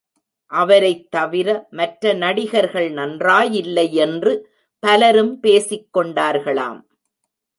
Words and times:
அவரைத் 0.45 1.11
தவிர 1.11 1.67
மற்ற 1.69 2.13
நடிகர்கள் 2.13 2.91
நன்றாயில்லை 2.91 3.87
யென்று 3.89 4.45
பலரும் 4.79 5.39
பேசிக் 5.39 5.97
கொண்டார்களாம். 5.97 6.81